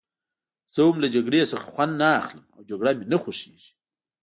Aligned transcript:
زه 0.73 0.79
هم 0.87 0.97
له 1.03 1.07
جګړې 1.15 1.41
څخه 1.51 1.65
خوند 1.73 1.93
نه 2.01 2.07
اخلم 2.21 2.45
او 2.55 2.61
جګړه 2.69 2.91
مې 2.97 3.05
نه 3.11 3.17
خوښېږي. 3.21 3.71